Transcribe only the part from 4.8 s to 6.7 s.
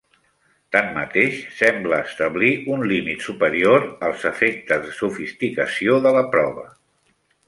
de sofisticació de la prova.